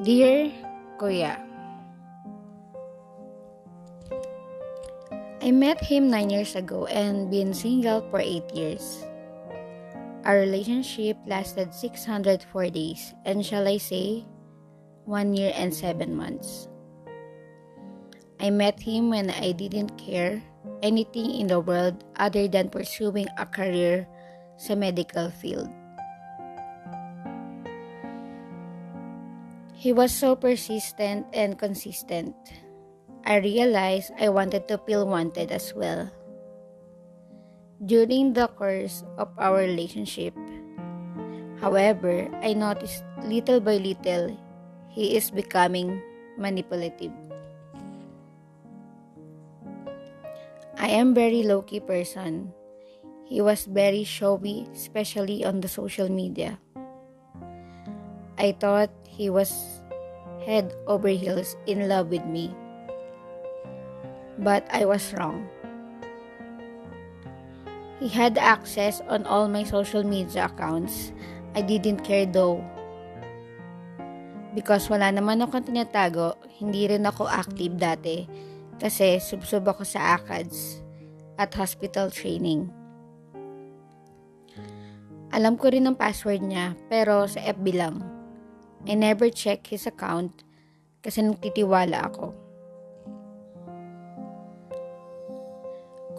Dear 0.00 0.48
Kuya, 0.96 1.36
I 5.44 5.52
met 5.52 5.76
him 5.84 6.08
9 6.08 6.32
years 6.32 6.56
ago 6.56 6.88
and 6.88 7.28
been 7.28 7.52
single 7.52 8.00
for 8.08 8.16
8 8.16 8.48
years. 8.56 9.04
Our 10.24 10.40
relationship 10.40 11.20
lasted 11.28 11.76
604 11.76 12.72
days 12.72 13.12
and 13.28 13.44
shall 13.44 13.68
I 13.68 13.76
say, 13.76 14.24
1 15.04 15.36
year 15.36 15.52
and 15.52 15.68
7 15.68 16.16
months. 16.16 16.64
I 18.40 18.48
met 18.48 18.80
him 18.80 19.12
when 19.12 19.28
I 19.28 19.52
didn't 19.52 20.00
care 20.00 20.40
anything 20.80 21.28
in 21.36 21.52
the 21.52 21.60
world 21.60 22.08
other 22.16 22.48
than 22.48 22.72
pursuing 22.72 23.28
a 23.36 23.44
career 23.44 24.08
sa 24.56 24.72
medical 24.72 25.28
field. 25.28 25.68
He 29.80 29.96
was 29.96 30.12
so 30.12 30.36
persistent 30.36 31.24
and 31.32 31.56
consistent. 31.56 32.36
I 33.24 33.40
realized 33.40 34.12
I 34.20 34.28
wanted 34.28 34.68
to 34.68 34.76
feel 34.84 35.08
wanted 35.08 35.48
as 35.48 35.72
well. 35.72 36.12
During 37.80 38.36
the 38.36 38.52
course 38.60 39.08
of 39.16 39.32
our 39.40 39.64
relationship, 39.64 40.36
however, 41.64 42.28
I 42.44 42.52
noticed 42.52 43.08
little 43.24 43.56
by 43.56 43.80
little 43.80 44.36
he 44.92 45.16
is 45.16 45.32
becoming 45.32 45.96
manipulative. 46.36 47.16
I 50.76 50.92
am 50.92 51.16
very 51.16 51.40
low-key 51.40 51.80
person. 51.88 52.52
He 53.24 53.40
was 53.40 53.64
very 53.64 54.04
showy, 54.04 54.68
especially 54.76 55.40
on 55.40 55.64
the 55.64 55.72
social 55.72 56.12
media. 56.12 56.60
I 58.36 58.52
thought 58.52 58.88
he 59.04 59.28
was 59.28 59.79
head 60.44 60.74
over 60.86 61.08
heels 61.08 61.56
in 61.66 61.88
love 61.88 62.08
with 62.08 62.24
me. 62.24 62.52
But 64.40 64.64
I 64.72 64.88
was 64.88 65.12
wrong. 65.14 65.48
He 68.00 68.08
had 68.08 68.40
access 68.40 69.04
on 69.12 69.28
all 69.28 69.48
my 69.52 69.62
social 69.62 70.00
media 70.00 70.48
accounts. 70.48 71.12
I 71.52 71.60
didn't 71.60 72.00
care 72.00 72.24
though. 72.24 72.64
Because 74.56 74.88
wala 74.88 75.12
naman 75.12 75.44
akong 75.44 75.68
tinatago, 75.68 76.34
hindi 76.58 76.88
rin 76.88 77.06
ako 77.06 77.28
active 77.28 77.76
dati 77.76 78.24
kasi 78.80 79.20
subsub 79.20 79.68
ako 79.68 79.84
sa 79.84 80.16
ACADS 80.16 80.80
at 81.36 81.52
hospital 81.54 82.08
training. 82.08 82.72
Alam 85.30 85.54
ko 85.54 85.70
rin 85.70 85.86
ang 85.86 85.94
password 85.94 86.42
niya 86.42 86.74
pero 86.90 87.28
sa 87.30 87.38
FB 87.38 87.66
lang. 87.76 88.09
I 88.88 88.94
never 88.96 89.28
check 89.28 89.68
his 89.68 89.84
account 89.84 90.44
kasi 91.04 91.20
nagtitiwala 91.20 92.08
ako. 92.08 92.32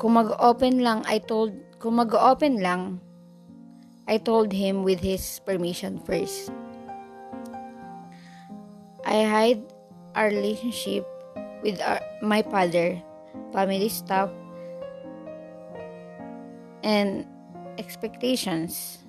Kung 0.01 0.17
mag-open 0.17 0.81
lang, 0.81 1.05
I 1.05 1.21
told, 1.21 1.53
kung 1.77 2.01
mag-open 2.01 2.57
lang, 2.57 2.97
I 4.09 4.17
told 4.17 4.49
him 4.49 4.81
with 4.81 4.97
his 5.01 5.41
permission 5.45 6.01
first. 6.01 6.49
I 9.05 9.25
hide 9.25 9.61
our 10.17 10.33
relationship 10.33 11.05
with 11.61 11.77
our, 11.81 12.01
my 12.21 12.41
father, 12.41 12.97
family 13.53 13.89
stuff, 13.89 14.33
and 16.81 17.29
expectations. 17.77 19.05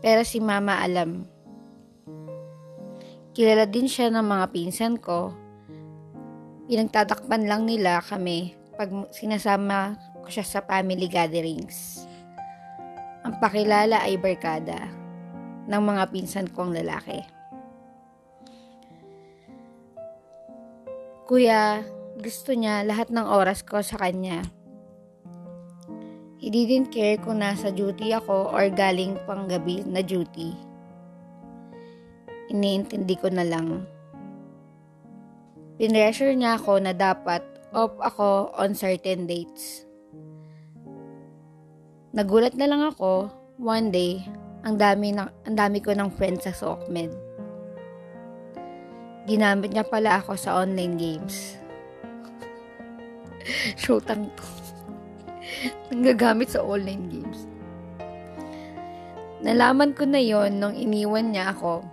Pero 0.00 0.24
si 0.24 0.40
mama 0.40 0.80
alam. 0.80 1.28
Kilala 3.36 3.68
din 3.68 3.84
siya 3.84 4.08
ng 4.08 4.24
mga 4.24 4.48
pinsan 4.48 4.96
ko. 4.96 5.28
Pinagtatakpan 6.72 7.44
lang 7.44 7.68
nila 7.68 8.00
kami 8.00 8.56
pag 8.80 8.88
sinasama 9.12 9.92
ko 10.24 10.32
siya 10.32 10.40
sa 10.40 10.64
family 10.64 11.04
gatherings. 11.04 12.08
Ang 13.28 13.36
pakilala 13.36 14.00
ay 14.08 14.16
barkada 14.16 14.88
ng 15.68 15.82
mga 15.84 16.08
pinsan 16.16 16.48
kong 16.48 16.80
lalaki. 16.80 17.20
Kuya, 21.28 21.84
gusto 22.16 22.56
niya 22.56 22.88
lahat 22.88 23.12
ng 23.12 23.28
oras 23.28 23.60
ko 23.60 23.84
sa 23.84 24.00
kanya. 24.00 24.48
He 26.40 26.48
didn't 26.48 26.88
care 26.88 27.20
kung 27.20 27.44
nasa 27.44 27.68
duty 27.68 28.16
ako 28.16 28.48
or 28.48 28.72
galing 28.72 29.20
pang 29.28 29.44
gabi 29.44 29.84
na 29.84 30.00
duty 30.00 30.65
iniintindi 32.50 33.14
ko 33.18 33.28
na 33.30 33.44
lang. 33.46 33.86
Pinressure 35.76 36.32
niya 36.32 36.56
ako 36.56 36.80
na 36.80 36.96
dapat 36.96 37.44
off 37.76 37.92
ako 38.00 38.54
on 38.56 38.72
certain 38.72 39.28
dates. 39.28 39.84
Nagulat 42.16 42.56
na 42.56 42.64
lang 42.64 42.80
ako, 42.80 43.28
one 43.60 43.92
day, 43.92 44.24
ang 44.64 44.80
dami, 44.80 45.12
na, 45.12 45.28
ang 45.44 45.52
dami 45.52 45.84
ko 45.84 45.92
ng 45.92 46.08
friends 46.16 46.48
sa 46.48 46.56
SOCMED. 46.56 47.12
Ginamit 49.28 49.76
niya 49.76 49.84
pala 49.84 50.24
ako 50.24 50.32
sa 50.32 50.64
online 50.64 50.96
games. 50.96 51.60
Showtime 53.82 54.32
ko. 54.32 54.46
Nanggagamit 55.92 56.56
sa 56.56 56.64
online 56.64 57.04
games. 57.12 57.44
Nalaman 59.44 59.92
ko 59.92 60.08
na 60.08 60.22
yon 60.22 60.56
nung 60.56 60.72
iniwan 60.72 61.36
niya 61.36 61.52
ako 61.52 61.84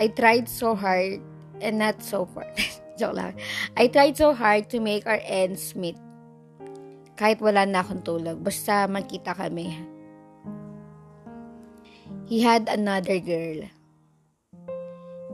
I 0.00 0.08
tried 0.08 0.48
so 0.48 0.74
hard 0.74 1.20
and 1.60 1.78
not 1.78 2.00
so 2.00 2.24
far. 2.24 2.48
Joke 3.00 3.16
lang. 3.16 3.34
I 3.76 3.88
tried 3.88 4.16
so 4.16 4.32
hard 4.36 4.68
to 4.72 4.80
make 4.80 5.04
our 5.04 5.20
ends 5.24 5.72
meet. 5.74 5.96
Kahit 7.16 7.40
wala 7.40 7.64
na 7.64 7.84
akong 7.84 8.04
tulog. 8.04 8.40
Basta 8.40 8.88
magkita 8.88 9.36
kami. 9.36 9.72
He 12.28 12.40
had 12.40 12.68
another 12.68 13.20
girl. 13.20 13.68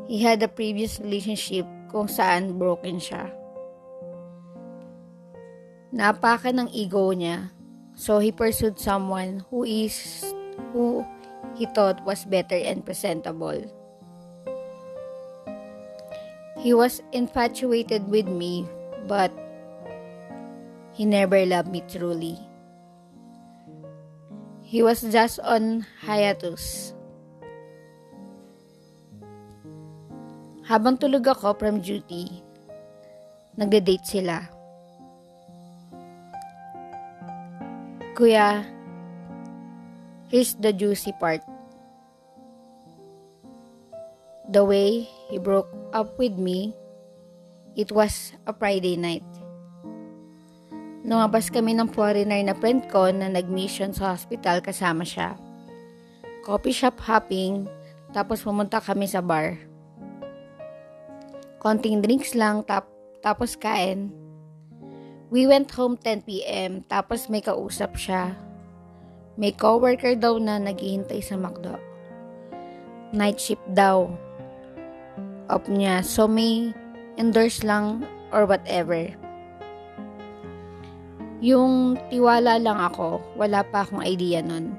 He 0.08 0.24
had 0.24 0.42
a 0.42 0.50
previous 0.50 0.98
relationship 0.98 1.68
kung 1.92 2.08
saan 2.08 2.56
broken 2.58 2.98
siya. 2.98 3.30
Napakan 5.94 6.66
ng 6.66 6.70
ego 6.74 7.12
niya. 7.14 7.52
So 7.98 8.22
he 8.22 8.30
pursued 8.30 8.78
someone 8.78 9.42
who 9.50 9.66
is 9.66 10.22
who 10.70 11.02
he 11.58 11.66
thought 11.74 11.98
was 12.06 12.22
better 12.24 12.54
and 12.54 12.86
presentable. 12.86 13.77
He 16.58 16.74
was 16.74 16.98
infatuated 17.14 18.10
with 18.10 18.26
me, 18.26 18.66
but 19.06 19.30
he 20.90 21.06
never 21.06 21.46
loved 21.46 21.70
me 21.70 21.86
truly. 21.86 22.34
He 24.66 24.82
was 24.82 25.00
just 25.00 25.38
on 25.46 25.86
hiatus. 26.02 26.92
Habang 30.66 30.98
tulog 30.98 31.24
ako 31.24 31.54
from 31.56 31.80
duty, 31.80 32.42
nagde-date 33.56 34.04
sila. 34.04 34.44
Kuya, 38.18 38.66
here's 40.28 40.58
the 40.58 40.74
juicy 40.74 41.14
part. 41.16 41.40
The 44.50 44.66
way 44.66 45.08
he 45.28 45.36
broke 45.36 45.68
up 45.92 46.16
with 46.16 46.34
me, 46.40 46.72
it 47.76 47.92
was 47.92 48.32
a 48.48 48.52
Friday 48.56 48.96
night. 48.96 49.24
Lumabas 51.04 51.52
kami 51.52 51.76
ng 51.76 51.88
foreigner 51.92 52.40
na 52.42 52.56
friend 52.56 52.84
ko 52.88 53.08
na 53.12 53.28
nag-mission 53.32 53.92
sa 53.92 54.12
hospital 54.16 54.60
kasama 54.60 55.04
siya. 55.04 55.36
Coffee 56.44 56.74
shop 56.74 57.00
hopping, 57.04 57.68
tapos 58.12 58.40
pumunta 58.40 58.80
kami 58.80 59.08
sa 59.08 59.20
bar. 59.20 59.56
Konting 61.60 62.00
drinks 62.00 62.32
lang, 62.32 62.64
tap 62.64 62.88
tapos 63.20 63.56
kain. 63.56 64.12
We 65.28 65.44
went 65.44 65.68
home 65.76 66.00
10pm, 66.00 66.88
tapos 66.88 67.28
may 67.28 67.44
kausap 67.44 68.00
siya. 68.00 68.32
May 69.36 69.52
coworker 69.52 70.16
daw 70.16 70.40
na 70.40 70.56
naghihintay 70.56 71.20
sa 71.20 71.36
McDo. 71.36 71.76
Night 73.12 73.40
shift 73.40 73.64
daw 73.72 74.27
up 75.48 75.66
niya. 75.66 76.04
So, 76.04 76.28
may 76.28 76.72
endorse 77.16 77.64
lang 77.64 78.06
or 78.30 78.44
whatever. 78.44 79.08
Yung 81.40 81.96
tiwala 82.12 82.58
lang 82.58 82.78
ako, 82.78 83.22
wala 83.38 83.64
pa 83.66 83.86
akong 83.86 84.04
idea 84.04 84.44
nun. 84.44 84.74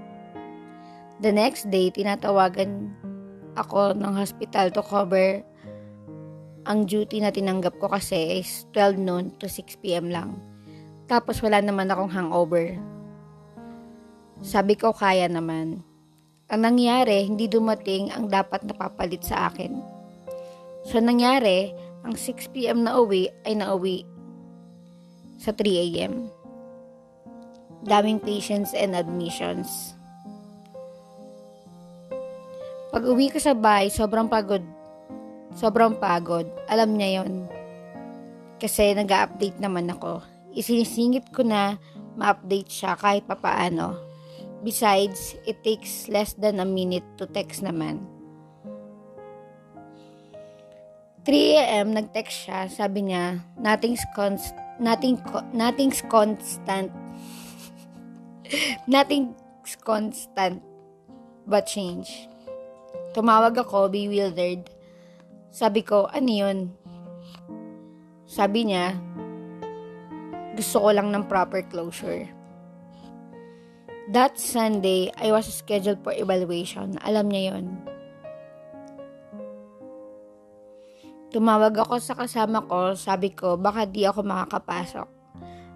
The 1.19 1.36
next 1.36 1.68
day, 1.68 1.92
tinatawagan 1.92 2.95
ako 3.60 3.98
ng 3.98 4.13
hospital 4.16 4.71
to 4.71 4.83
cover 4.83 5.44
ang 6.68 6.86
duty 6.86 7.24
na 7.24 7.33
tinanggap 7.33 7.75
ko 7.81 7.89
kasi 7.89 8.39
is 8.44 8.68
12 8.75 9.00
noon 9.01 9.25
to 9.42 9.50
6 9.50 9.81
p.m. 9.81 10.12
lang. 10.12 10.38
Tapos 11.10 11.42
wala 11.42 11.60
naman 11.63 11.89
akong 11.89 12.12
hangover. 12.13 12.77
Sabi 14.39 14.77
ko 14.77 14.94
kaya 14.94 15.25
naman. 15.25 15.81
Ang 16.50 16.62
nangyari, 16.65 17.25
hindi 17.25 17.50
dumating 17.50 18.13
ang 18.13 18.30
dapat 18.30 18.65
napapalit 18.65 19.22
sa 19.25 19.50
akin 19.50 19.99
So, 20.89 20.97
nangyari, 20.97 21.69
ang 22.01 22.18
6pm 22.18 22.81
na 22.81 22.97
uwi 22.97 23.30
ay 23.45 23.62
nauwi 23.62 24.09
sa 25.38 25.53
3am. 25.53 26.33
Daming 27.86 28.18
patients 28.18 28.74
and 28.74 28.97
admissions. 28.97 29.94
Pag 32.89 33.06
uwi 33.06 33.30
ko 33.30 33.38
sa 33.38 33.53
bahay, 33.53 33.94
sobrang 33.94 34.25
pagod. 34.25 34.65
Sobrang 35.53 35.94
pagod. 36.01 36.50
Alam 36.65 36.97
niya 36.97 37.21
yon 37.21 37.45
Kasi 38.57 38.97
nag 38.97 39.13
update 39.13 39.62
naman 39.62 39.94
ako. 39.94 40.25
Isinisingit 40.57 41.30
ko 41.30 41.45
na 41.45 41.77
ma-update 42.18 42.65
siya 42.65 42.97
kahit 42.97 43.30
papaano. 43.30 43.94
Besides, 44.65 45.38
it 45.45 45.62
takes 45.62 46.09
less 46.09 46.33
than 46.33 46.57
a 46.57 46.65
minute 46.65 47.06
to 47.21 47.30
text 47.30 47.62
naman. 47.62 48.19
3 51.29 51.61
a.m. 51.61 51.93
nag-text 51.93 52.49
siya. 52.49 52.65
Sabi 52.73 53.05
niya, 53.05 53.37
nothing's, 53.61 54.01
const- 54.17 54.57
nothing, 54.81 55.13
co- 55.21 55.45
nothing's 55.53 56.01
constant. 56.09 56.89
nothing's 58.89 59.77
constant 59.85 60.65
but 61.45 61.69
change. 61.69 62.25
Tumawag 63.13 63.61
ako, 63.61 63.93
bewildered. 63.93 64.73
Sabi 65.53 65.85
ko, 65.85 66.09
ano 66.09 66.29
yun? 66.33 66.73
Sabi 68.25 68.65
niya, 68.65 68.97
gusto 70.57 70.81
ko 70.81 70.89
lang 70.89 71.13
ng 71.13 71.29
proper 71.29 71.61
closure. 71.69 72.25
That 74.09 74.41
Sunday, 74.41 75.13
I 75.13 75.29
was 75.29 75.45
scheduled 75.45 76.01
for 76.01 76.09
evaluation. 76.09 76.97
Alam 77.05 77.29
niya 77.29 77.53
yon. 77.53 77.88
Tumawag 81.29 81.77
ako 81.77 82.01
sa 82.01 82.17
kasama 82.17 82.65
ko, 82.65 82.97
sabi 82.97 83.29
ko, 83.29 83.53
baka 83.53 83.85
di 83.85 84.01
ako 84.01 84.25
makakapasok. 84.25 85.05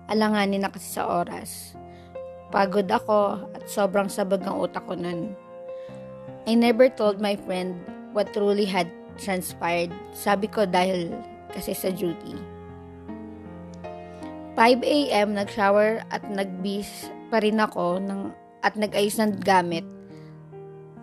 Alanganin 0.09 0.65
na 0.65 0.73
kasi 0.73 0.97
sa 0.97 1.05
oras. 1.05 1.77
Pagod 2.49 2.89
ako 2.89 3.37
at 3.53 3.61
sobrang 3.69 4.09
sabag 4.09 4.41
ang 4.49 4.57
utak 4.57 4.81
ko 4.89 4.97
nun. 4.97 5.37
I 6.49 6.57
never 6.57 6.89
told 6.89 7.21
my 7.21 7.37
friend 7.45 7.77
what 8.17 8.33
truly 8.33 8.65
had 8.65 8.89
transpired. 9.21 9.93
Sabi 10.17 10.49
ko 10.49 10.65
dahil 10.65 11.13
kasi 11.53 11.77
sa 11.77 11.93
duty. 11.93 12.33
5 14.57 14.57
a.m. 14.81 15.37
nag-shower 15.37 16.01
at 16.09 16.25
nag-bis 16.33 17.13
pa 17.29 17.37
rin 17.45 17.61
ako 17.61 18.01
ng, 18.01 18.33
at 18.65 18.73
nag-ayos 18.73 19.21
ng 19.21 19.37
gamit. 19.45 19.85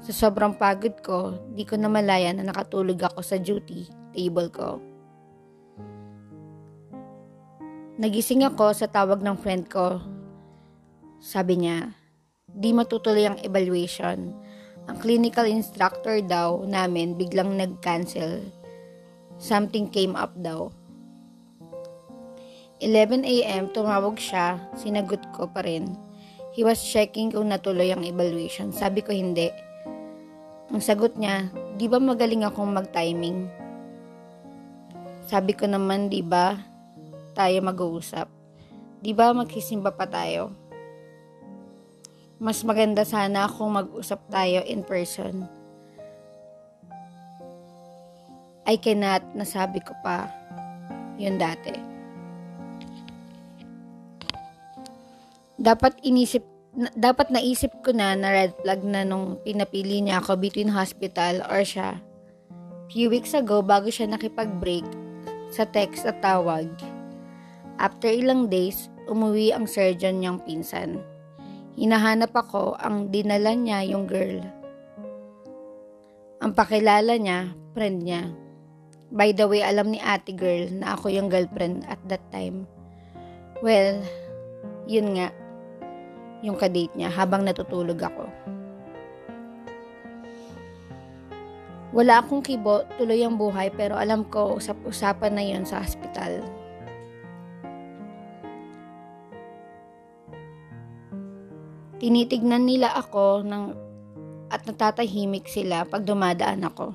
Sa 0.03 0.27
sobrang 0.27 0.59
pagod 0.59 0.99
ko, 1.07 1.39
di 1.55 1.63
ko 1.63 1.79
na 1.79 1.87
malaya 1.87 2.35
na 2.35 2.51
nakatulog 2.51 2.99
ako 2.99 3.23
sa 3.23 3.39
duty 3.39 4.00
table 4.13 4.49
ko. 4.51 4.83
Nagising 8.01 8.49
ako 8.49 8.73
sa 8.73 8.89
tawag 8.89 9.21
ng 9.21 9.37
friend 9.37 9.69
ko. 9.69 10.01
Sabi 11.21 11.61
niya, 11.61 11.93
di 12.49 12.73
matutuloy 12.73 13.29
ang 13.29 13.37
evaluation. 13.45 14.33
Ang 14.89 14.97
clinical 15.05 15.45
instructor 15.45 16.25
daw 16.25 16.65
namin 16.65 17.13
biglang 17.21 17.61
nag-cancel. 17.61 18.41
Something 19.37 19.93
came 19.93 20.17
up 20.17 20.33
daw. 20.41 20.73
11 22.81 23.29
a.m. 23.29 23.69
tumawag 23.77 24.17
siya, 24.17 24.57
sinagot 24.73 25.21
ko 25.37 25.45
pa 25.53 25.61
rin. 25.61 25.93
He 26.57 26.65
was 26.65 26.81
checking 26.81 27.29
kung 27.29 27.53
natuloy 27.53 27.93
ang 27.93 28.09
evaluation. 28.09 28.73
Sabi 28.73 29.05
ko 29.05 29.13
hindi. 29.13 29.53
Ang 30.73 30.81
sagot 30.81 31.21
niya, 31.21 31.53
di 31.77 31.85
ba 31.85 32.01
magaling 32.01 32.49
akong 32.49 32.73
mag-timing? 32.73 33.60
Sabi 35.31 35.55
ko 35.55 35.71
naman, 35.71 36.11
di 36.11 36.27
ba 36.27 36.59
tayo 37.39 37.63
mag-uusap? 37.63 38.27
Di 38.99 39.15
ba 39.15 39.31
magsisimba 39.31 39.95
pa 39.95 40.11
tayo? 40.11 40.51
Mas 42.43 42.67
maganda 42.67 43.07
sana 43.07 43.47
kung 43.47 43.79
mag-usap 43.79 44.27
tayo 44.27 44.59
in 44.67 44.83
person. 44.83 45.47
I 48.67 48.75
cannot, 48.75 49.23
nasabi 49.39 49.79
ko 49.87 49.95
pa. 50.03 50.27
Yun 51.15 51.39
dati. 51.39 51.91
dapat 55.61 56.01
inisip 56.01 56.41
dapat 56.97 57.29
naisip 57.29 57.69
ko 57.85 57.93
na 57.93 58.17
na 58.17 58.33
red 58.33 58.57
flag 58.65 58.81
na 58.81 59.05
nung 59.05 59.37
pinapili 59.45 60.01
niya 60.01 60.25
ako 60.25 60.41
between 60.41 60.73
hospital 60.73 61.45
or 61.53 61.61
siya. 61.61 62.01
Few 62.91 63.13
weeks 63.13 63.37
ago, 63.37 63.63
bago 63.63 63.87
siya 63.93 64.11
nakipag-break 64.11 65.00
sa 65.51 65.67
text 65.67 66.07
at 66.07 66.23
tawag, 66.23 66.71
after 67.83 68.07
ilang 68.07 68.47
days, 68.47 68.87
umuwi 69.11 69.51
ang 69.51 69.67
surgeon 69.67 70.23
niyang 70.23 70.39
pinsan. 70.47 71.03
Hinahanap 71.75 72.31
ako 72.31 72.79
ang 72.79 73.11
dinala 73.11 73.53
niya 73.59 73.83
yung 73.83 74.07
girl. 74.07 74.39
Ang 76.41 76.55
pakilala 76.55 77.19
niya, 77.19 77.51
friend 77.75 77.99
niya. 78.07 78.31
By 79.11 79.35
the 79.35 79.51
way, 79.51 79.67
alam 79.67 79.91
ni 79.91 79.99
ate 79.99 80.31
girl 80.39 80.71
na 80.71 80.95
ako 80.95 81.11
yung 81.11 81.27
girlfriend 81.27 81.83
at 81.91 81.99
that 82.07 82.23
time. 82.31 82.71
Well, 83.59 83.99
yun 84.87 85.19
nga, 85.19 85.35
yung 86.47 86.55
kadate 86.57 86.95
niya 86.95 87.11
habang 87.11 87.43
natutulog 87.43 87.99
ako. 87.99 88.30
Wala 91.91 92.23
akong 92.23 92.47
kibo, 92.47 92.87
tuloy 92.95 93.19
ang 93.27 93.35
buhay 93.35 93.75
pero 93.75 93.99
alam 93.99 94.23
ko 94.31 94.55
usap-usapan 94.55 95.33
na 95.35 95.43
yon 95.43 95.67
sa 95.67 95.83
hospital. 95.83 96.39
Tinitignan 101.99 102.65
nila 102.65 102.95
ako 102.95 103.43
ng 103.45 103.65
at 104.51 104.67
natatahimik 104.67 105.47
sila 105.47 105.87
pag 105.87 106.07
dumadaan 106.07 106.67
ako. 106.67 106.95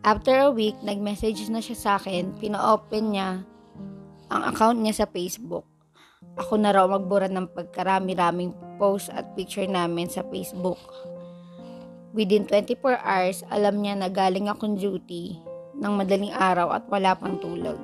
After 0.00 0.48
a 0.48 0.50
week, 0.52 0.80
nag-message 0.80 1.48
na 1.52 1.60
siya 1.60 1.76
sa 1.76 1.90
akin, 2.00 2.36
pina-open 2.40 3.12
niya 3.12 3.44
ang 4.32 4.42
account 4.48 4.80
niya 4.80 5.04
sa 5.04 5.06
Facebook. 5.08 5.68
Ako 6.40 6.56
na 6.56 6.72
raw 6.72 6.88
magbura 6.88 7.28
ng 7.28 7.52
pagkarami-raming 7.52 8.52
post 8.80 9.12
at 9.12 9.28
picture 9.36 9.68
namin 9.68 10.08
sa 10.08 10.24
Facebook. 10.28 10.80
Within 12.10 12.42
24 12.50 13.06
hours, 13.06 13.46
alam 13.54 13.78
niya 13.78 13.94
na 13.94 14.10
galing 14.10 14.50
akong 14.50 14.74
duty 14.74 15.38
ng 15.78 15.92
madaling 15.94 16.34
araw 16.34 16.74
at 16.74 16.82
wala 16.90 17.14
pang 17.14 17.38
tulog. 17.38 17.78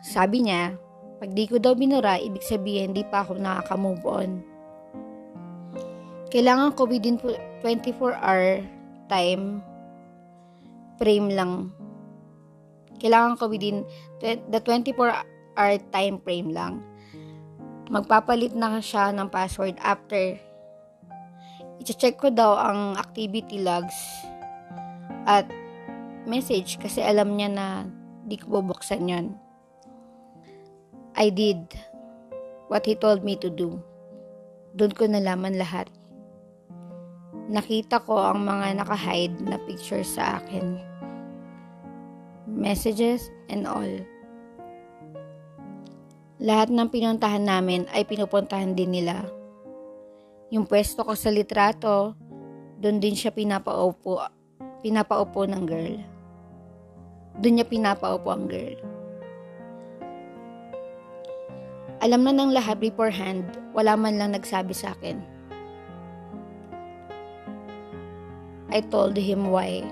Sabi 0.00 0.48
niya, 0.48 0.72
pag 1.20 1.36
di 1.36 1.44
ko 1.44 1.60
daw 1.60 1.76
binura, 1.76 2.16
ibig 2.16 2.40
sabihin 2.40 2.96
di 2.96 3.04
pa 3.04 3.24
ako 3.24 3.36
nakaka-move 3.36 4.04
on. 4.08 4.30
Kailangan 6.32 6.72
ko 6.72 6.88
within 6.88 7.20
24 7.20 8.16
hour 8.24 8.64
time 9.08 9.60
frame 10.96 11.28
lang. 11.36 11.72
Kailangan 12.96 13.36
ko 13.36 13.52
within 13.52 13.84
the 14.24 14.60
24 14.64 14.96
hour 15.60 15.74
time 15.92 16.16
frame 16.24 16.56
lang. 16.56 16.80
Magpapalit 17.92 18.56
na 18.56 18.80
siya 18.80 19.12
ng 19.12 19.28
password 19.28 19.76
after. 19.84 20.45
I-check 21.82 22.16
ko 22.20 22.32
daw 22.32 22.56
ang 22.56 22.96
activity 22.96 23.60
logs 23.60 23.94
at 25.26 25.46
message 26.26 26.78
kasi 26.82 27.02
alam 27.02 27.34
niya 27.34 27.50
na 27.50 27.66
di 28.26 28.34
ko 28.38 28.58
bubuksan 28.58 29.06
yon. 29.06 29.26
I 31.16 31.32
did 31.32 31.72
what 32.68 32.84
he 32.84 32.98
told 32.98 33.22
me 33.22 33.38
to 33.40 33.48
do. 33.48 33.80
Doon 34.76 34.92
ko 34.92 35.08
nalaman 35.08 35.56
lahat. 35.56 35.88
Nakita 37.46 38.02
ko 38.04 38.20
ang 38.20 38.42
mga 38.42 38.82
naka-hide 38.82 39.38
na 39.46 39.56
pictures 39.64 40.18
sa 40.18 40.42
akin. 40.42 40.76
Messages 42.50 43.30
and 43.48 43.64
all. 43.64 43.88
Lahat 46.36 46.68
ng 46.68 46.90
pinuntahan 46.92 47.48
namin 47.48 47.88
ay 47.94 48.04
pinupuntahan 48.04 48.76
din 48.76 48.92
nila. 48.92 49.24
Yung 50.54 50.62
pwesto 50.62 51.02
ko 51.02 51.18
sa 51.18 51.34
litrato, 51.34 52.14
doon 52.78 53.02
din 53.02 53.18
siya 53.18 53.34
pinapaupo, 53.34 54.22
pinapaupo 54.78 55.42
ng 55.42 55.64
girl. 55.66 55.96
Doon 57.42 57.54
niya 57.58 57.66
pinapaupo 57.66 58.30
ang 58.30 58.46
girl. 58.46 58.78
Alam 61.98 62.22
na 62.22 62.32
ng 62.36 62.54
lahat 62.54 62.78
beforehand, 62.78 63.42
wala 63.74 63.98
man 63.98 64.22
lang 64.22 64.38
nagsabi 64.38 64.70
sa 64.70 64.94
akin. 64.94 65.18
I 68.70 68.84
told 68.86 69.18
him 69.18 69.50
why. 69.50 69.82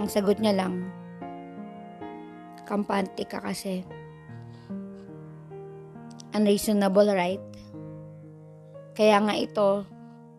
Ang 0.00 0.08
sagot 0.08 0.40
niya 0.40 0.56
lang, 0.56 0.88
kampante 2.64 3.28
ka 3.28 3.42
kasi 3.44 3.84
unreasonable, 6.32 7.12
right? 7.12 7.53
Kaya 8.94 9.18
nga 9.26 9.34
ito, 9.34 9.82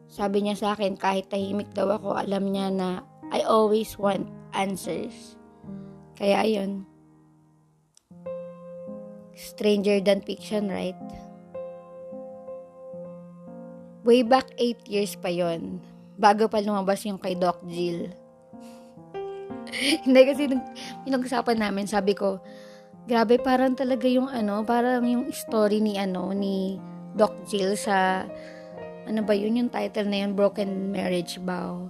sabi 0.07 0.47
niya 0.47 0.55
sa 0.55 0.67
akin, 0.73 0.95
kahit 0.95 1.27
tahimik 1.27 1.75
daw 1.75 1.91
ako, 1.91 2.15
alam 2.15 2.47
niya 2.47 2.71
na 2.71 3.03
I 3.35 3.43
always 3.43 3.99
want, 3.99 4.31
answers. 4.55 5.35
Kaya 6.15 6.47
ayun. 6.47 6.87
Stranger 9.35 9.99
than 9.99 10.23
fiction, 10.23 10.71
right? 10.71 10.95
Way 14.07 14.23
back 14.23 14.47
8 14.55 14.87
years 14.87 15.19
pa 15.19 15.27
yon 15.27 15.83
bago 16.15 16.47
pa 16.47 16.63
lumabas 16.63 17.03
yung 17.03 17.19
kay 17.19 17.35
Doc 17.35 17.59
Jill. 17.67 18.07
Hindi 20.07 20.21
kasi 20.23 20.47
pinag-usapan 21.03 21.59
namin, 21.59 21.91
sabi 21.91 22.15
ko, 22.15 22.39
grabe 23.03 23.35
parang 23.41 23.75
talaga 23.75 24.07
yung 24.07 24.31
ano, 24.31 24.63
parang 24.63 25.03
yung 25.03 25.27
story 25.35 25.83
ni 25.83 25.99
ano, 25.99 26.31
ni 26.31 26.79
Doc 27.15 27.31
Jill 27.47 27.79
sa, 27.79 28.27
ano 29.07 29.19
ba 29.23 29.33
yun, 29.33 29.57
yung 29.57 29.71
title 29.71 30.11
na 30.11 30.27
yun, 30.27 30.35
Broken 30.35 30.91
Marriage 30.91 31.39
Vow. 31.39 31.89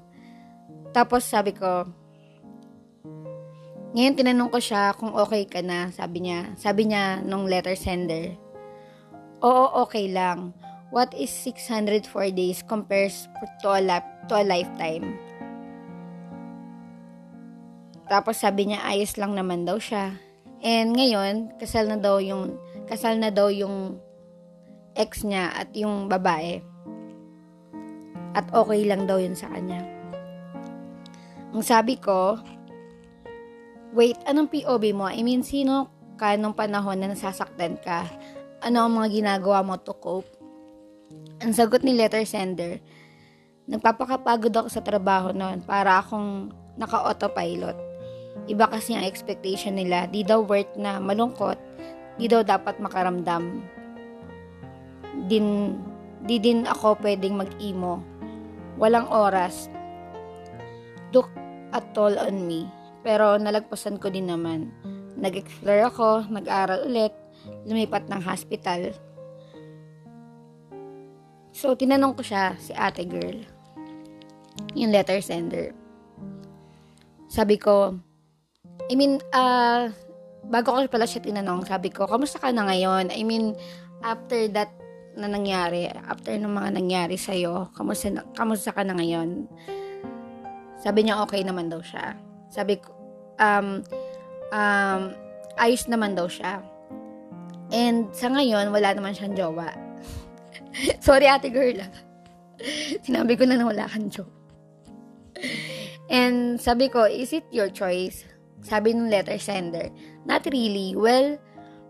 Tapos 0.94 1.26
sabi 1.26 1.52
ko, 1.52 1.90
ngayon 3.98 4.16
tinanong 4.16 4.52
ko 4.54 4.60
siya 4.62 4.94
kung 4.96 5.12
okay 5.12 5.50
ka 5.50 5.60
na, 5.66 5.90
sabi 5.92 6.24
niya. 6.24 6.54
Sabi 6.56 6.88
niya 6.88 7.26
nung 7.26 7.50
letter 7.50 7.76
sender, 7.76 8.38
Oo, 9.44 9.84
okay 9.84 10.08
lang 10.08 10.56
what 10.96 11.12
is 11.12 11.28
604 11.44 12.32
days 12.32 12.64
compares 12.64 13.28
to 13.60 13.68
a, 13.68 13.84
lap, 13.84 14.08
to 14.32 14.40
a 14.40 14.48
lifetime. 14.48 15.20
Tapos 18.08 18.40
sabi 18.40 18.72
niya 18.72 18.80
ayos 18.86 19.20
lang 19.20 19.36
naman 19.36 19.68
daw 19.68 19.76
siya. 19.76 20.16
And 20.64 20.96
ngayon, 20.96 21.60
kasal 21.60 21.92
na 21.92 22.00
daw 22.00 22.24
yung 22.24 22.56
kasal 22.88 23.18
na 23.18 23.34
daw 23.34 23.52
yung 23.52 24.00
ex 24.96 25.28
niya 25.28 25.52
at 25.52 25.70
yung 25.76 26.08
babae. 26.08 26.64
At 28.36 28.52
okay 28.52 28.84
lang 28.84 29.08
daw 29.08 29.20
yun 29.20 29.36
sa 29.36 29.48
kanya. 29.52 29.84
Ang 31.56 31.64
sabi 31.64 31.96
ko, 31.96 32.36
wait, 33.96 34.20
anong 34.28 34.52
POV 34.52 34.92
mo? 34.92 35.08
I 35.08 35.24
mean, 35.24 35.40
sino 35.40 35.88
ka 36.20 36.36
nung 36.36 36.52
panahon 36.56 37.00
na 37.00 37.12
nasasaktan 37.12 37.80
ka? 37.80 38.04
Ano 38.60 38.84
ang 38.84 38.92
mga 39.00 39.08
ginagawa 39.12 39.64
mo 39.64 39.80
to 39.80 39.96
cope? 39.96 40.28
Ang 41.40 41.56
sagot 41.56 41.84
ni 41.84 41.96
letter 41.96 42.28
sender, 42.28 42.84
nagpapakapagod 43.72 44.52
ako 44.52 44.68
sa 44.68 44.84
trabaho 44.84 45.32
noon 45.32 45.64
para 45.64 46.00
akong 46.00 46.52
naka-autopilot. 46.76 47.76
Iba 48.52 48.68
kasi 48.68 48.94
ang 48.94 49.08
expectation 49.08 49.80
nila, 49.80 50.12
di 50.12 50.28
daw 50.28 50.44
worth 50.44 50.76
na 50.76 51.00
malungkot, 51.00 51.56
di 52.20 52.28
daw 52.28 52.44
dapat 52.44 52.84
makaramdam. 52.84 53.64
Din, 55.32 55.78
di 56.28 56.38
din 56.38 56.68
ako 56.68 57.00
pwedeng 57.00 57.40
mag-emo. 57.40 58.04
Walang 58.76 59.08
oras. 59.08 59.72
Look 61.16 61.32
at 61.72 61.96
toll 61.96 62.20
on 62.20 62.44
me. 62.44 62.68
Pero 63.06 63.40
nalagpasan 63.40 64.02
ko 64.02 64.12
din 64.12 64.28
naman. 64.28 64.72
Nag-explore 65.16 65.88
ako, 65.88 66.28
nag-aral 66.28 66.84
ulit, 66.84 67.16
lumipat 67.64 68.12
ng 68.12 68.20
hospital, 68.20 68.92
So, 71.56 71.72
tinanong 71.72 72.20
ko 72.20 72.22
siya, 72.22 72.60
si 72.60 72.76
ate 72.76 73.08
girl, 73.08 73.40
yung 74.76 74.92
letter 74.92 75.24
sender. 75.24 75.72
Sabi 77.32 77.56
ko, 77.56 77.96
I 78.92 78.94
mean, 79.00 79.24
uh, 79.32 79.88
bago 80.52 80.76
ko 80.76 80.84
pala 80.92 81.08
siya 81.08 81.24
tinanong, 81.24 81.64
sabi 81.64 81.96
ko, 81.96 82.12
kamusta 82.12 82.44
ka 82.44 82.52
na 82.52 82.68
ngayon? 82.68 83.08
I 83.08 83.24
mean, 83.24 83.56
after 84.04 84.52
that 84.52 84.68
na 85.16 85.32
nangyari, 85.32 85.88
after 85.88 86.36
ng 86.36 86.52
mga 86.52 86.70
nangyari 86.76 87.16
sa'yo, 87.16 87.72
kamusta, 87.72 88.24
kamusta 88.36 88.76
ka 88.76 88.84
na 88.84 88.96
ngayon? 88.96 89.48
Sabi 90.80 91.08
niya, 91.08 91.24
okay 91.24 91.42
naman 91.42 91.72
daw 91.72 91.80
siya. 91.80 92.14
Sabi 92.52 92.78
um, 93.40 93.82
um, 94.52 95.02
ayos 95.58 95.88
naman 95.88 96.14
daw 96.14 96.28
siya. 96.28 96.62
And 97.74 98.12
sa 98.14 98.30
ngayon, 98.30 98.70
wala 98.70 98.94
naman 98.94 99.16
siyang 99.18 99.34
jowa. 99.34 99.74
Sorry, 101.06 101.26
ate 101.26 101.50
girl. 101.50 101.80
Ah. 101.82 101.92
Sinabi 103.06 103.36
ko 103.40 103.44
na 103.48 103.58
na 103.58 103.66
wala 103.66 103.90
kang 103.90 104.12
joke. 104.12 104.32
And 106.12 106.62
sabi 106.62 106.88
ko, 106.88 107.10
is 107.10 107.34
it 107.34 107.44
your 107.50 107.74
choice? 107.74 108.24
Sabi 108.62 108.94
ng 108.94 109.10
letter 109.10 109.38
sender, 109.42 109.90
not 110.26 110.46
really. 110.50 110.94
Well, 110.94 111.38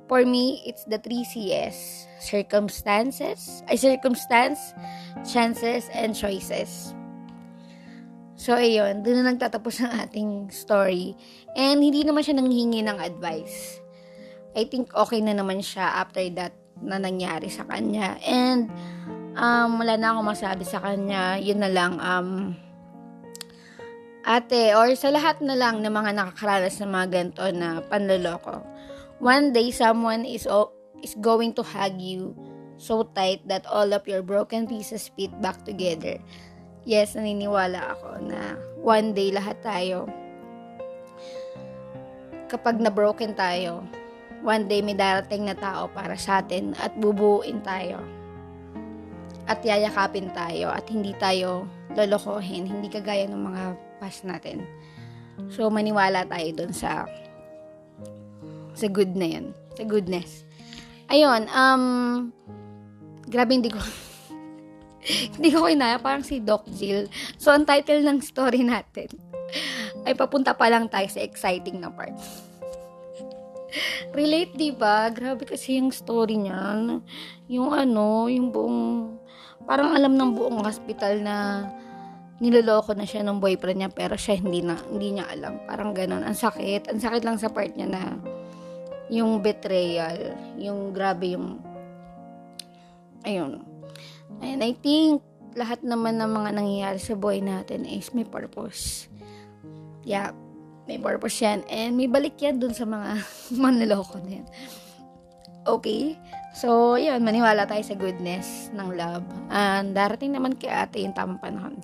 for 0.07 0.25
me, 0.25 0.61
it's 0.65 0.85
the 0.85 0.97
three 0.97 1.25
C's. 1.25 2.07
Circumstances, 2.21 3.61
ay 3.69 3.77
circumstance, 3.77 4.73
chances, 5.27 5.85
and 5.93 6.17
choices. 6.17 6.95
So, 8.35 8.57
ayun, 8.57 9.05
doon 9.05 9.23
na 9.23 9.33
nagtatapos 9.33 9.81
ang 9.81 9.93
ating 10.05 10.31
story. 10.51 11.13
And 11.55 11.81
hindi 11.81 12.03
naman 12.03 12.25
siya 12.25 12.37
nanghingi 12.37 12.81
ng 12.83 12.97
advice. 12.97 13.79
I 14.57 14.67
think 14.67 14.91
okay 14.93 15.21
na 15.21 15.37
naman 15.37 15.61
siya 15.61 16.03
after 16.03 16.23
that 16.35 16.53
na 16.81 16.99
nangyari 16.99 17.47
sa 17.47 17.63
kanya. 17.63 18.19
And, 18.25 18.67
um, 19.39 19.79
wala 19.79 19.95
na 19.95 20.15
akong 20.15 20.27
masabi 20.27 20.63
sa 20.67 20.83
kanya. 20.83 21.39
Yun 21.39 21.63
na 21.63 21.71
lang, 21.71 21.97
um, 22.01 22.57
ate, 24.25 24.73
or 24.73 24.89
sa 24.97 25.13
lahat 25.13 25.39
na 25.39 25.55
lang 25.55 25.79
ng 25.85 25.93
mga 25.93 26.11
nakakaranas 26.17 26.81
ng 26.81 26.91
mga 26.91 27.07
ganito 27.13 27.45
na 27.53 27.79
panloloko. 27.85 28.74
One 29.19 29.55
day, 29.55 29.71
someone 29.71 30.27
is, 30.27 30.47
is 30.99 31.15
going 31.19 31.55
to 31.55 31.63
hug 31.63 31.99
you 32.01 32.35
so 32.75 33.07
tight 33.15 33.47
that 33.47 33.63
all 33.65 33.87
of 33.95 34.03
your 34.07 34.21
broken 34.21 34.67
pieces 34.67 35.07
fit 35.15 35.31
back 35.39 35.63
together. 35.63 36.19
Yes, 36.83 37.15
naniniwala 37.15 37.95
ako 37.95 38.21
na 38.21 38.59
one 38.83 39.15
day 39.15 39.31
lahat 39.33 39.57
tayo, 39.63 40.05
kapag 42.51 42.77
na-broken 42.77 43.33
tayo, 43.33 43.81
one 44.45 44.69
day 44.69 44.83
may 44.85 44.93
darating 44.93 45.49
na 45.49 45.57
tao 45.57 45.89
para 45.89 46.13
sa 46.19 46.43
atin 46.43 46.77
at 46.77 46.93
bubuuin 46.99 47.63
tayo. 47.65 48.03
At 49.49 49.61
yayakapin 49.65 50.33
tayo 50.33 50.73
at 50.73 50.85
hindi 50.89 51.17
tayo 51.17 51.65
lolokohin, 51.95 52.69
hindi 52.69 52.91
kagaya 52.91 53.25
ng 53.29 53.41
mga 53.41 53.63
past 53.97 54.27
natin. 54.27 54.65
So, 55.49 55.69
maniwala 55.73 56.25
tayo 56.29 56.49
dun 56.53 56.73
sa 56.73 57.09
sa 58.75 58.91
good 58.91 59.15
na 59.15 59.27
yun. 59.39 59.45
Sa 59.79 59.83
goodness. 59.87 60.43
Ayun, 61.07 61.47
um, 61.49 61.83
grabe 63.29 63.51
hindi 63.55 63.71
ko 63.71 63.79
hindi 65.37 65.49
ko 65.53 65.69
kinaya, 65.69 66.01
parang 66.01 66.25
si 66.25 66.41
Doc 66.41 66.65
Jill. 66.75 67.07
So, 67.37 67.53
ang 67.53 67.63
title 67.63 68.01
ng 68.03 68.19
story 68.25 68.65
natin 68.65 69.09
ay 70.05 70.13
papunta 70.17 70.53
pa 70.53 70.69
lang 70.69 70.89
tayo 70.89 71.05
sa 71.09 71.21
exciting 71.21 71.81
na 71.81 71.93
part. 71.93 72.13
Relate, 74.15 74.55
di 74.55 74.71
ba? 74.71 75.11
Grabe 75.11 75.43
kasi 75.43 75.77
yung 75.77 75.91
story 75.91 76.39
niya. 76.39 76.79
Yung 77.51 77.69
ano, 77.75 78.31
yung 78.31 78.49
buong, 78.49 79.13
parang 79.67 79.91
alam 79.91 80.15
ng 80.15 80.31
buong 80.33 80.63
hospital 80.63 81.19
na 81.19 81.67
niloloko 82.39 82.91
na 82.91 83.07
siya 83.07 83.23
ng 83.23 83.39
boyfriend 83.39 83.79
niya 83.79 83.91
pero 83.91 84.19
siya 84.19 84.35
hindi 84.35 84.59
na 84.59 84.75
hindi 84.91 85.19
niya 85.19 85.27
alam. 85.31 85.59
Parang 85.67 85.91
ganun. 85.91 86.23
Ang 86.23 86.35
sakit. 86.35 86.91
Ang 86.91 86.99
sakit 86.99 87.23
lang 87.23 87.37
sa 87.39 87.51
part 87.51 87.71
niya 87.75 87.87
na 87.91 88.01
yung 89.09 89.41
betrayal, 89.41 90.33
yung 90.57 90.91
grabe 90.91 91.37
yung 91.37 91.61
ayun. 93.25 93.61
And 94.41 94.61
I 94.61 94.73
think 94.73 95.21
lahat 95.55 95.81
naman 95.81 96.19
ng 96.19 96.31
mga 96.31 96.49
nangyayari 96.51 96.99
sa 96.99 97.15
buhay 97.15 97.39
natin 97.39 97.87
is 97.87 98.11
may 98.11 98.27
purpose. 98.27 99.07
Yeah, 100.05 100.35
may 100.85 100.99
purpose 101.01 101.39
yan. 101.41 101.63
And 101.71 101.97
may 101.97 102.05
balik 102.05 102.37
yan 102.37 102.61
dun 102.61 102.75
sa 102.75 102.83
mga 102.85 103.23
manloloko 103.63 104.21
na 104.21 104.41
yan. 104.41 104.47
Okay? 105.65 106.13
So, 106.53 106.95
yun, 106.95 107.25
maniwala 107.25 107.65
tayo 107.65 107.81
sa 107.81 107.97
goodness 107.97 108.69
ng 108.71 108.93
love. 108.93 109.25
And 109.49 109.97
darating 109.97 110.37
naman 110.37 110.55
kay 110.55 110.69
ate 110.69 111.01
yung 111.01 111.17
tamang 111.17 111.41
panahon 111.41 111.81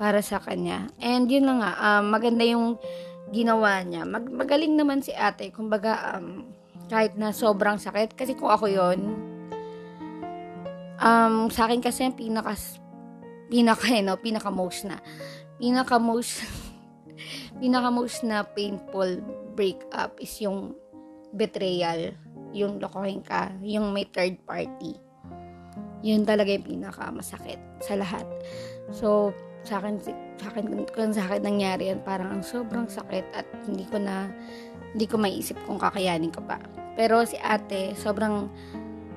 para 0.00 0.24
sa 0.24 0.40
kanya. 0.40 0.88
And 0.98 1.28
yun 1.28 1.44
lang 1.44 1.60
nga, 1.60 1.76
um, 1.76 2.08
maganda 2.08 2.42
yung 2.42 2.80
ginawa 3.30 3.82
niya. 3.86 4.06
Mag 4.06 4.26
magaling 4.28 4.74
naman 4.74 5.02
si 5.02 5.14
ate. 5.14 5.50
Kumbaga, 5.54 6.18
um, 6.18 6.50
kahit 6.90 7.14
na 7.14 7.30
sobrang 7.30 7.78
sakit. 7.78 8.14
Kasi 8.18 8.34
kung 8.34 8.50
ako 8.50 8.66
yon 8.66 9.00
um, 11.00 11.48
sa 11.48 11.66
akin 11.66 11.80
kasi 11.80 12.06
yung 12.06 12.18
pinaka, 12.18 12.54
pinaka, 13.52 13.86
you 13.90 14.04
know, 14.04 14.18
pinaka 14.18 14.50
most 14.50 14.84
na, 14.84 14.98
pinaka 15.56 15.96
most 15.96 16.42
pinaka-most 17.60 18.24
na 18.24 18.40
painful 18.42 19.20
breakup 19.52 20.16
is 20.16 20.32
yung 20.40 20.72
betrayal, 21.36 22.16
yung 22.56 22.80
lokohin 22.80 23.22
ka, 23.22 23.52
yung 23.62 23.92
may 23.92 24.08
third 24.08 24.40
party. 24.48 24.96
Yun 26.00 26.24
talaga 26.24 26.56
yung 26.56 26.66
pinaka-masakit 26.66 27.60
sa 27.84 27.94
lahat. 27.94 28.24
So, 28.90 29.36
sa 29.64 29.78
akin, 29.80 30.00
sa 30.40 30.46
akin, 30.48 30.88
kung 30.90 31.12
sa 31.12 31.28
akin 31.28 31.44
nangyari 31.44 31.92
yan, 31.92 32.00
parang 32.00 32.40
ang 32.40 32.42
sobrang 32.44 32.88
sakit 32.88 33.26
at 33.36 33.46
hindi 33.68 33.84
ko 33.84 34.00
na, 34.00 34.32
hindi 34.96 35.06
ko 35.06 35.20
maiisip 35.20 35.56
kung 35.68 35.76
kakayanin 35.76 36.32
ko 36.32 36.40
pa. 36.44 36.56
Pero 36.96 37.22
si 37.28 37.36
ate, 37.38 37.92
sobrang 37.96 38.48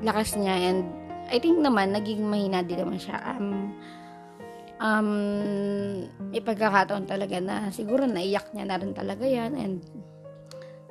lakas 0.03 0.35
niya 0.35 0.55
and 0.71 0.83
I 1.31 1.39
think 1.39 1.57
naman, 1.57 1.95
naging 1.95 2.27
mahina 2.27 2.61
din 2.61 2.83
naman 2.83 2.99
siya. 2.99 3.17
Um, 3.23 3.71
um, 4.83 5.09
may 6.29 6.43
pagkakataon 6.43 7.07
talaga 7.07 7.39
na 7.39 7.71
siguro 7.71 8.03
naiyak 8.03 8.51
niya 8.51 8.67
na 8.67 8.77
rin 8.77 8.91
talaga 8.91 9.23
yan 9.23 9.55
and 9.55 9.79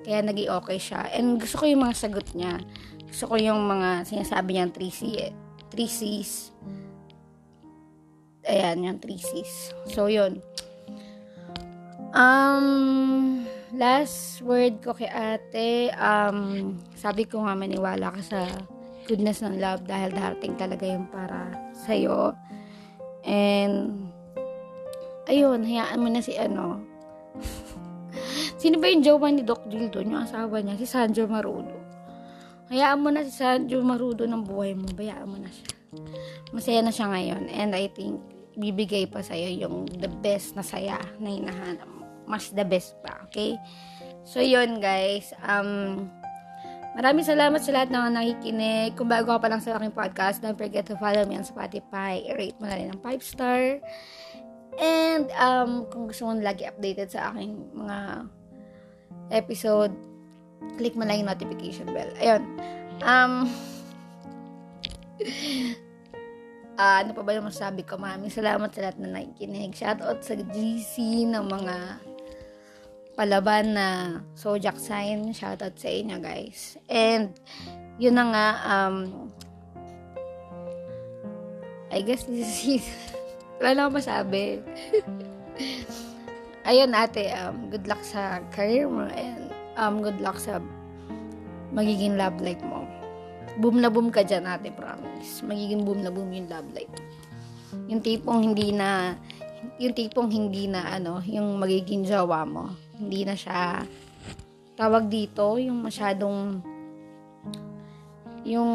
kaya 0.02 0.24
naging 0.24 0.50
okay 0.50 0.78
siya. 0.80 1.06
And 1.14 1.38
gusto 1.38 1.62
ko 1.62 1.64
yung 1.70 1.86
mga 1.86 1.94
sagot 1.94 2.26
niya. 2.34 2.58
Gusto 3.06 3.30
ko 3.30 3.34
yung 3.38 3.62
mga 3.68 4.08
sinasabi 4.08 4.56
niyang 4.56 4.74
3C, 4.74 5.30
3 5.70 5.78
C's. 5.86 6.50
Ayan, 8.46 8.82
yung 8.82 8.98
3 8.98 9.18
C's. 9.18 9.70
So, 9.86 10.10
yun. 10.10 10.42
Um, 12.12 13.46
last 13.72 14.42
word 14.44 14.82
ko 14.84 14.92
kay 14.92 15.08
ate, 15.08 15.94
um, 15.96 16.74
sabi 16.92 17.24
ko 17.24 17.46
nga 17.46 17.56
maniwala 17.56 18.12
ka 18.12 18.20
sa 18.20 18.40
goodness 19.06 19.40
ng 19.40 19.58
love 19.58 19.82
dahil 19.88 20.12
darating 20.12 20.54
talaga 20.58 20.84
yung 20.84 21.06
para 21.08 21.54
sa'yo. 21.72 22.34
And, 23.22 24.10
ayun, 25.30 25.62
hayaan 25.62 26.02
mo 26.02 26.08
na 26.10 26.20
si 26.20 26.34
ano. 26.34 26.82
Sino 28.60 28.78
ba 28.78 28.90
yung 28.90 29.02
jowa 29.02 29.30
ni 29.30 29.42
Doc 29.42 29.66
Jill 29.70 29.90
doon? 29.90 30.14
Yung 30.14 30.22
asawa 30.26 30.62
niya, 30.62 30.78
si 30.78 30.86
Sanjo 30.86 31.26
Marudo. 31.26 31.78
Hayaan 32.70 33.02
mo 33.02 33.10
na 33.10 33.26
si 33.26 33.32
Sanjo 33.34 33.82
Marudo 33.82 34.26
ng 34.26 34.42
buhay 34.46 34.74
mo. 34.78 34.86
Bayaan 34.94 35.28
mo 35.30 35.38
na 35.38 35.50
siya. 35.50 35.70
Masaya 36.54 36.80
na 36.80 36.92
siya 36.94 37.10
ngayon. 37.10 37.50
And 37.52 37.74
I 37.74 37.90
think, 37.90 38.22
bibigay 38.56 39.08
pa 39.08 39.24
sa'yo 39.24 39.48
yung 39.66 39.88
the 40.00 40.10
best 40.20 40.54
na 40.56 40.64
saya 40.64 40.98
na 41.18 41.28
hinahanap 41.32 41.88
mo. 41.88 42.04
Mas 42.28 42.52
the 42.52 42.64
best 42.64 42.96
pa, 43.00 43.24
okay? 43.26 43.58
So, 44.22 44.38
yun 44.38 44.78
guys. 44.78 45.34
Um, 45.42 46.06
Maraming 46.92 47.24
salamat 47.24 47.56
sa 47.64 47.72
lahat 47.72 47.88
ng 47.88 48.12
nakikinig. 48.12 49.00
Kung 49.00 49.08
bago 49.08 49.32
ka 49.32 49.40
pa 49.40 49.48
lang 49.48 49.64
sa 49.64 49.80
aking 49.80 49.96
podcast, 49.96 50.44
don't 50.44 50.60
forget 50.60 50.84
to 50.84 50.92
follow 51.00 51.24
me 51.24 51.40
on 51.40 51.46
Spotify. 51.48 52.20
I-rate 52.28 52.60
mo 52.60 52.68
na 52.68 52.76
rin 52.76 52.92
ng 52.92 53.00
5 53.00 53.16
star. 53.24 53.80
And 54.76 55.32
um, 55.40 55.88
kung 55.88 56.12
gusto 56.12 56.28
mo 56.28 56.36
lagi 56.36 56.68
updated 56.68 57.08
sa 57.08 57.32
aking 57.32 57.56
mga 57.72 58.28
episode, 59.32 59.92
click 60.76 60.92
mo 60.92 61.08
lang 61.08 61.24
yung 61.24 61.32
notification 61.32 61.88
bell. 61.88 62.12
Ayun. 62.20 62.44
Um, 63.00 63.48
uh, 66.76 66.96
ano 67.04 67.10
pa 67.12 67.22
ba 67.24 67.36
yung 67.36 67.48
masabi 67.48 67.82
ko? 67.84 67.98
Maraming 68.00 68.32
salamat 68.32 68.68
sa 68.72 68.88
lahat 68.88 68.96
na 69.00 69.20
nakikinig. 69.20 69.76
Shoutout 69.76 70.20
sa 70.24 70.34
GC 70.36 71.26
ng 71.28 71.44
mga 71.44 71.76
palaban 73.16 73.76
na 73.76 73.86
zodiac 74.36 74.76
sign. 74.80 75.32
Shoutout 75.32 75.76
sa 75.76 75.88
inyo, 75.88 76.16
guys. 76.20 76.80
And, 76.88 77.36
yun 78.00 78.16
na 78.16 78.24
nga, 78.32 78.46
um, 78.68 79.28
I 81.92 82.00
guess 82.00 82.24
this 82.24 82.64
is 82.64 82.86
Wala 83.62 83.86
na 83.86 83.94
masabi. 83.94 84.58
Ayun, 86.68 86.90
ate, 86.98 87.30
um, 87.38 87.70
good 87.70 87.86
luck 87.86 88.02
sa 88.02 88.42
career 88.50 88.90
mo 88.90 89.06
and 89.06 89.54
um, 89.78 90.02
good 90.02 90.18
luck 90.18 90.34
sa 90.34 90.58
magiging 91.70 92.18
love 92.18 92.42
life 92.42 92.58
mo. 92.66 92.81
Boom 93.60 93.82
na 93.82 93.92
boom 93.92 94.08
ka 94.08 94.24
dyan, 94.24 94.48
ate, 94.48 94.72
promise. 94.72 95.44
Magiging 95.44 95.84
boom 95.84 96.00
na 96.00 96.08
boom 96.08 96.32
yung 96.32 96.48
love 96.48 96.68
life. 96.72 96.92
Yung 97.88 98.00
tipong 98.00 98.40
hindi 98.52 98.72
na, 98.72 99.16
yung 99.76 99.92
tipong 99.92 100.32
hindi 100.32 100.68
na, 100.68 100.96
ano, 100.96 101.20
yung 101.28 101.60
magiging 101.60 102.08
jowa 102.08 102.44
mo 102.48 102.72
hindi 103.02 103.26
na 103.26 103.34
siya 103.34 103.82
tawag 104.78 105.10
dito, 105.10 105.58
yung 105.58 105.82
masyadong 105.82 106.62
yung 108.42 108.70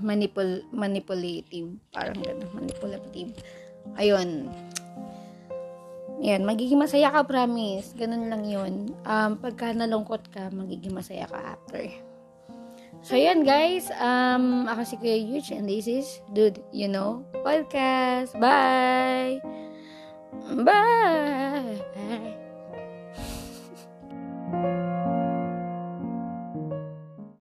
manipul 0.00 0.64
manipulative, 0.72 1.68
parang 1.92 2.16
gano'n, 2.16 2.48
manipulative. 2.56 3.36
Ayun. 4.00 4.48
Yan, 6.24 6.48
magiging 6.48 6.80
masaya 6.80 7.12
ka, 7.12 7.28
promise. 7.28 7.92
Ganun 7.92 8.32
lang 8.32 8.48
yun. 8.48 8.96
Um, 9.04 9.36
pagka 9.36 9.76
nalungkot 9.76 10.32
ka, 10.32 10.48
magiging 10.48 10.96
masaya 10.96 11.28
ka 11.28 11.60
after. 11.60 11.84
So, 13.06 13.14
yan 13.14 13.46
guys. 13.46 13.86
Um, 14.02 14.66
ako 14.66 14.82
si 14.82 14.98
Kuya 14.98 15.14
Huge 15.14 15.54
and 15.54 15.70
this 15.70 15.86
is 15.86 16.18
Dude, 16.34 16.58
You 16.74 16.90
Know 16.90 17.22
Podcast. 17.46 18.34
Bye! 18.34 19.38
Bye! 20.66 22.42